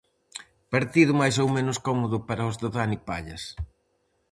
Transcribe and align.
Partido 0.73 1.11
máis 1.21 1.35
ou 1.43 1.47
menos 1.57 1.77
cómodo 1.87 2.17
para 2.27 2.49
os 2.49 2.55
de 2.61 2.67
Dani 2.75 2.99
Pallas. 3.07 3.43